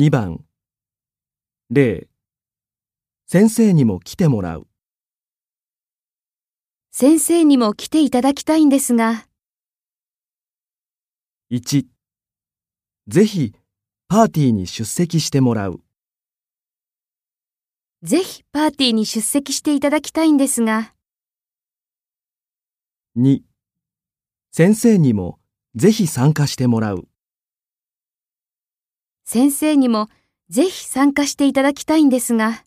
[0.00, 0.44] 2番。
[1.72, 2.06] 0
[3.26, 4.68] 先生にも来てもらう。
[6.92, 9.26] 先生にも来ていただきたいんですが、
[11.50, 11.86] 1
[13.08, 13.56] ぜひ
[14.06, 15.80] パーティーに出席してもらう。
[18.04, 20.94] ぜひパーティーに出席していただきたいんですが、
[23.16, 23.40] 2
[24.52, 25.40] 先生にも
[25.74, 27.08] ぜひ参加してもらう
[29.30, 30.08] 先生にも
[30.48, 32.64] ぜひ参加していただきたいんですが、